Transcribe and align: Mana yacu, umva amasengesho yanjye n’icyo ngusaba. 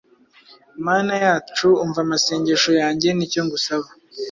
Mana 0.85 1.13
yacu, 1.25 1.67
umva 1.83 1.99
amasengesho 2.05 2.71
yanjye 2.81 3.07
n’icyo 3.13 3.41
ngusaba. 3.45 3.87